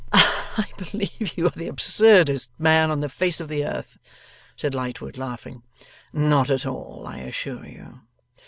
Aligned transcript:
'I 0.11 0.65
believe 0.77 1.37
you 1.37 1.45
are 1.45 1.51
the 1.55 1.67
absurdest 1.67 2.49
man 2.57 2.89
on 2.89 3.01
the 3.01 3.07
face 3.07 3.39
of 3.39 3.49
the 3.49 3.63
earth,' 3.63 3.99
said 4.55 4.73
Lightwood, 4.73 5.15
laughing. 5.15 5.61
'Not 6.11 6.49
at 6.49 6.65
all, 6.65 7.05
I 7.05 7.19
assure 7.19 7.67
you. 7.67 7.99